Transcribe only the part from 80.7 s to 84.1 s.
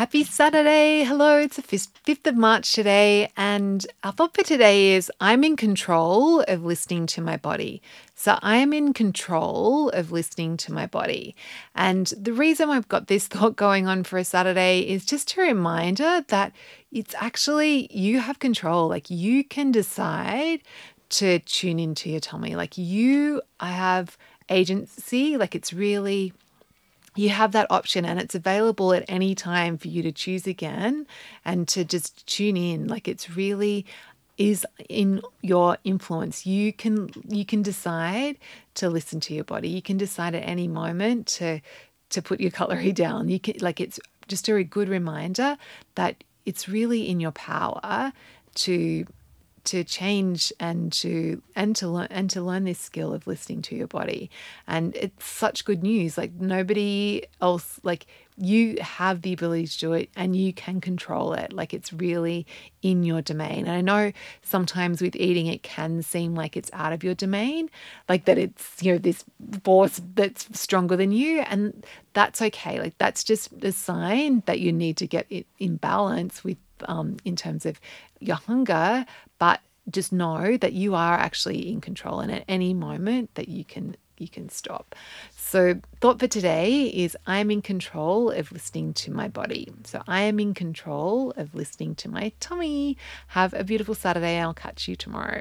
you are actually in control and at any moment that you can